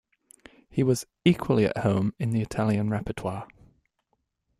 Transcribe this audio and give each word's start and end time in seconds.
He 0.67 0.81
was 0.81 1.05
equally 1.23 1.65
at 1.65 1.77
home 1.77 2.15
in 2.17 2.31
the 2.31 2.41
Italian 2.41 2.89
repertoire. 2.89 3.47